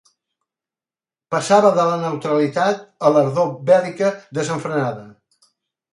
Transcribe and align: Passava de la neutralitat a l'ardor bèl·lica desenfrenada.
Passava 1.35 1.69
de 1.75 1.85
la 1.89 1.99
neutralitat 2.05 2.81
a 3.07 3.13
l'ardor 3.17 3.55
bèl·lica 3.71 4.13
desenfrenada. 4.39 5.07